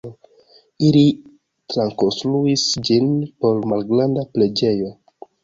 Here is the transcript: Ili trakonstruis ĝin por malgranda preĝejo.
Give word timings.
Ili 0.87 1.03
trakonstruis 1.73 2.65
ĝin 2.91 3.13
por 3.45 3.61
malgranda 3.75 4.27
preĝejo. 4.35 4.91